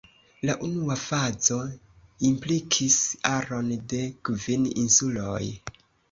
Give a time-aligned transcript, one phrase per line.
[0.49, 1.57] La unua fazo
[2.29, 2.97] implikis
[3.33, 3.99] aron de
[4.31, 5.43] kvin insuloj.